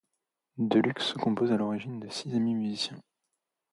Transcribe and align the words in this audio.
Deluxe 0.57 1.09
se 1.09 1.13
compose 1.19 1.51
à 1.51 1.57
l'origine 1.57 1.99
de 1.99 2.09
six 2.09 2.33
amis 2.35 2.55
musiciens. 2.55 3.03